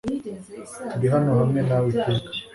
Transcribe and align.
Turi 0.91 1.07
hano 1.13 1.31
hamwe 1.39 1.59
nawe 1.67 1.85
iteka 1.93 2.29